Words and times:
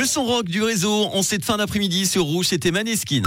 Le 0.00 0.06
son 0.06 0.24
rock 0.24 0.46
du 0.46 0.62
réseau 0.62 1.10
en 1.12 1.22
cette 1.22 1.44
fin 1.44 1.58
d'après-midi 1.58 2.06
sur 2.06 2.22
Rouge, 2.22 2.46
c'était 2.46 2.70
Maneskin. 2.70 3.20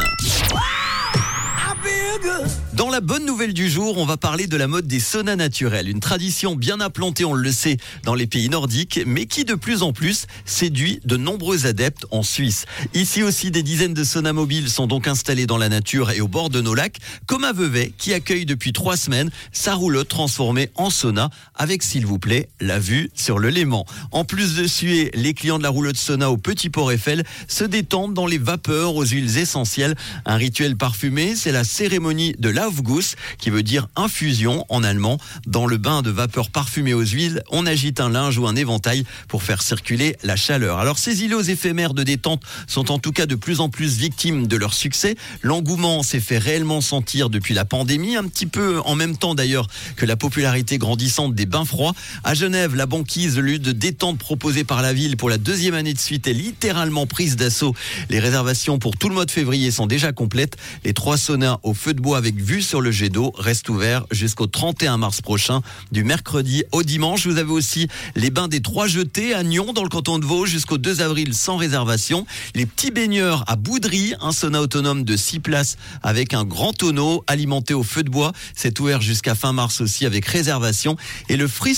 Dans 2.76 2.90
la 2.90 3.02
bonne 3.02 3.28
nouvelle 3.28 3.54
du 3.54 3.70
jour, 3.70 4.00
on 4.00 4.06
va 4.06 4.18
parler 4.18 4.48
de 4.48 4.58
la 4.58 4.68
mode 4.68 4.88
des 4.88 5.00
saunas 5.00 5.36
naturels, 5.36 5.88
une 5.88 6.00
tradition 6.00 6.56
bien 6.56 6.82
implantée, 6.82 7.24
on 7.24 7.36
le 7.36 7.52
sait, 7.52 7.78
dans 8.02 8.16
les 8.16 8.26
pays 8.26 8.50
nordiques, 8.50 9.02
mais 9.06 9.28
qui 9.28 9.46
de 9.46 9.54
plus 9.54 9.84
en 9.84 9.94
plus 9.94 10.26
séduit 10.46 11.00
de 11.06 11.16
nombreux 11.16 11.68
adeptes 11.68 12.08
en 12.10 12.24
Suisse. 12.24 12.66
Ici 12.96 13.22
aussi, 13.22 13.52
des 13.52 13.62
dizaines 13.62 13.94
de 13.94 14.04
saunas 14.04 14.34
mobiles 14.34 14.72
sont 14.72 14.88
donc 14.88 15.08
installés 15.08 15.46
dans 15.46 15.60
la 15.60 15.70
nature 15.70 16.10
et 16.10 16.20
au 16.20 16.28
bord 16.28 16.50
de 16.50 16.62
nos 16.62 16.74
lacs, 16.74 16.98
comme 17.28 17.44
à 17.44 17.54
Vevey, 17.54 17.94
qui 17.96 18.12
accueille 18.12 18.48
depuis 18.48 18.74
trois 18.74 18.98
semaines 18.98 19.30
sa 19.52 19.76
roulotte 19.76 20.10
transformée 20.10 20.72
en 20.74 20.90
sauna, 20.90 21.30
avec, 21.54 21.84
s'il 21.84 22.08
vous 22.08 22.18
plaît, 22.18 22.50
la 22.60 22.80
vue 22.80 23.12
sur 23.14 23.38
le 23.38 23.50
Léman. 23.50 23.86
En 24.12 24.26
plus 24.26 24.56
de 24.56 24.66
suer, 24.66 25.12
les 25.14 25.36
clients 25.36 25.60
de 25.60 25.64
la 25.64 25.70
roulotte 25.70 25.98
sauna 25.98 26.32
au 26.32 26.38
Petit 26.38 26.72
Port 26.72 26.92
Eiffel 26.92 27.24
se 27.48 27.66
détendent 27.66 28.16
dans 28.16 28.26
les 28.26 28.40
vapeurs 28.40 28.96
aux 28.96 29.06
huiles 29.06 29.38
essentielles. 29.38 29.94
Un 30.26 30.38
rituel 30.38 30.76
parfumé, 30.76 31.36
c'est 31.36 31.52
la 31.52 31.64
cérémonie 31.64 32.34
de 32.40 32.50
l'Aufguss, 32.64 33.16
qui 33.38 33.50
veut 33.50 33.64
dire 33.64 33.88
infusion 33.96 34.66
en 34.70 34.84
allemand. 34.84 35.18
Dans 35.48 35.66
le 35.66 35.78
bain 35.78 36.02
de 36.02 36.10
vapeur 36.10 36.50
parfumée 36.50 36.94
aux 36.94 37.06
huiles, 37.06 37.44
on 37.52 37.66
agite 37.66 38.00
un 38.00 38.10
linge 38.10 38.38
ou 38.38 38.48
un 38.48 38.56
éventail 38.56 39.06
pour 39.28 39.44
faire 39.44 39.62
circuler 39.62 40.16
la 40.24 40.36
chaleur. 40.36 40.80
Alors 40.80 40.98
ces 40.98 41.24
îlots 41.24 41.42
éphémères 41.42 41.94
de 41.94 42.04
détente 42.04 42.42
sont 42.68 42.92
en 42.92 43.00
tout 43.00 43.12
cas 43.12 43.26
de 43.26 43.36
plus 43.36 43.60
en 43.60 43.70
plus 43.70 43.98
victimes 43.98 44.48
de 44.48 44.56
leur 44.56 44.74
succès. 44.74 45.16
L'engouement 45.42 46.04
s'est 46.04 46.20
fait 46.20 46.38
réellement 46.38 46.80
sentir 46.80 47.30
depuis 47.30 47.54
la 47.54 47.66
pandémie, 47.66 48.16
un 48.16 48.24
petit 48.26 48.46
peu 48.46 48.80
en 48.86 48.96
même 48.96 49.18
temps 49.18 49.36
d'ailleurs 49.36 49.68
que 49.96 50.06
la 50.06 50.16
popularité 50.16 50.78
grandissante 50.78 51.36
des 51.36 51.46
bains 51.46 51.66
froids. 51.66 51.94
À 52.24 52.34
Genève, 52.34 52.76
la 52.76 52.86
banquise, 52.86 53.38
lieu 53.38 53.60
de 53.60 53.72
détente 53.74 54.18
proposé 54.18 54.64
par 54.64 54.82
la 54.82 54.94
ville 54.94 55.18
pour 55.18 55.30
la 55.30 55.38
deuxième 55.38 55.74
année 55.74 55.94
de 55.94 56.00
suite 56.00 56.28
est 56.28 56.34
littéralement 56.34 57.06
prise 57.08 57.36
d'assaut. 57.36 57.76
Les 58.10 58.20
réservations 58.20 58.80
pour 58.80 58.96
tout 58.98 59.10
le 59.10 59.16
mois 59.16 59.26
de 59.26 59.32
février 59.32 59.70
sont 59.72 59.86
déjà 59.86 60.14
complètes. 60.14 60.56
Les 60.86 60.94
trois 60.94 61.18
saunas 61.18 61.60
au 61.64 61.74
feu 61.74 61.94
de 61.94 62.00
bois 62.00 62.18
avec 62.18 62.36
vue 62.36 62.53
sur 62.62 62.82
le 62.82 62.92
jet 62.92 63.10
d'eau 63.10 63.32
restent 63.38 63.70
ouverts 63.70 64.06
jusqu'au 64.12 64.48
31 64.48 64.98
mars 64.98 65.22
prochain, 65.22 65.62
du 65.92 66.04
mercredi 66.04 66.64
au 66.72 66.84
dimanche. 66.84 67.26
Vous 67.26 67.38
avez 67.38 67.52
aussi 67.52 67.88
les 68.16 68.30
bains 68.30 68.48
des 68.48 68.62
Trois 68.62 68.88
Jetés 68.88 69.34
à 69.34 69.44
Nyon, 69.44 69.74
dans 69.74 69.84
le 69.84 69.90
canton 69.90 70.20
de 70.20 70.26
Vaud, 70.26 70.46
jusqu'au 70.46 70.78
2 70.78 71.02
avril 71.02 71.34
sans 71.34 71.58
réservation. 71.58 72.26
Les 72.56 72.66
petits 72.66 72.92
baigneurs 72.92 73.44
à 73.48 73.56
Boudry, 73.56 74.14
un 74.22 74.32
sauna 74.32 74.62
autonome 74.62 75.04
de 75.04 75.16
6 75.16 75.40
places 75.40 75.78
avec 76.02 76.34
un 76.34 76.44
grand 76.44 76.74
tonneau 76.74 77.24
alimenté 77.28 77.74
au 77.74 77.84
feu 77.84 78.04
de 78.04 78.10
bois. 78.10 78.34
C'est 78.56 78.80
ouvert 78.80 79.02
jusqu'à 79.02 79.36
fin 79.36 79.54
mars 79.54 79.82
aussi 79.82 80.06
avec 80.06 80.26
réservation. 80.26 80.98
Et 81.30 81.38
le 81.38 81.48
Free 81.48 81.78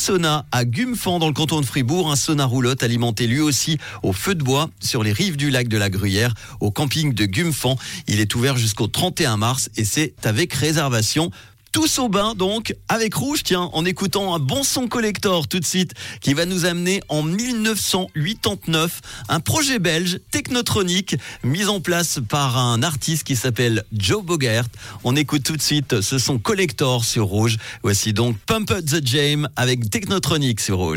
à 0.52 0.66
Gumfan, 0.66 1.20
dans 1.20 1.28
le 1.28 1.34
canton 1.34 1.62
de 1.62 1.66
Fribourg, 1.66 2.12
un 2.12 2.16
sauna 2.16 2.46
roulotte 2.46 2.84
alimenté 2.84 3.28
lui 3.28 3.40
aussi 3.40 3.78
au 4.03 4.14
feu 4.14 4.36
de 4.36 4.44
bois 4.44 4.70
sur 4.80 5.03
les 5.03 5.12
rives 5.12 5.38
du 5.38 5.50
lac 5.50 5.68
de 5.68 5.78
la 5.78 5.90
Gruyère, 5.90 6.34
au 6.59 6.72
camping 6.72 7.14
de 7.14 7.26
Gumfan. 7.26 7.78
Il 8.08 8.20
est 8.20 8.34
ouvert 8.36 8.58
jusqu'au 8.58 8.88
31 8.88 9.38
mars 9.38 9.70
et 9.78 9.86
c'est 9.86 10.14
avec 10.23 10.53
réservation 10.66 11.32
tous 11.76 12.00
au 12.00 12.08
bain 12.08 12.36
donc 12.36 12.74
avec 12.88 13.14
Rouge, 13.16 13.44
tiens, 13.44 13.70
en 13.74 13.84
écoutant 13.84 14.34
un 14.34 14.40
bon 14.40 14.64
son 14.64 14.88
collector 14.88 15.46
tout 15.50 15.60
de 15.60 15.66
suite 15.66 15.92
qui 16.22 16.34
va 16.34 16.46
nous 16.46 16.64
amener 16.64 17.02
en 17.10 17.22
1989 17.22 19.02
un 19.28 19.42
projet 19.42 19.78
belge 19.78 20.20
technotronique 20.32 21.18
mis 21.44 21.66
en 21.66 21.82
place 21.82 22.22
par 22.30 22.58
un 22.58 22.82
artiste 22.82 23.26
qui 23.26 23.36
s'appelle 23.36 23.84
Joe 23.92 24.24
Bogert. 24.24 24.64
On 25.04 25.18
écoute 25.18 25.44
tout 25.44 25.58
de 25.58 25.62
suite 25.62 26.00
ce 26.00 26.18
son 26.18 26.40
collector 26.40 27.04
sur 27.04 27.26
Rouge. 27.26 27.58
Voici 27.84 28.14
donc 28.14 28.38
Pump 28.46 28.72
Up 28.72 28.86
the 28.86 29.06
Jam 29.06 29.50
avec 29.58 29.90
Technotronic 29.90 30.62
sur 30.62 30.78
Rouge. 30.78 30.94